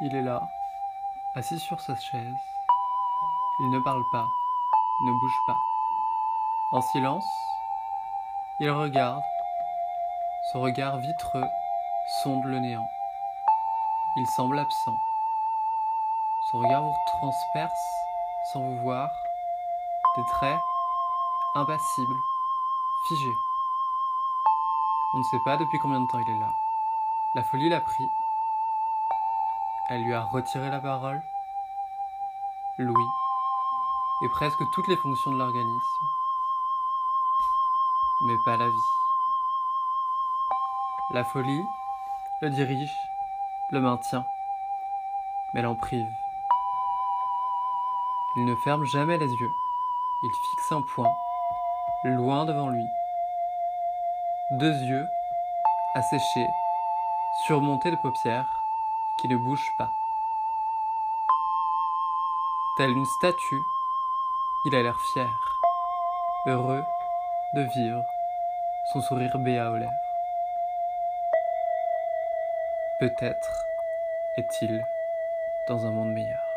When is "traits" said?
20.26-20.60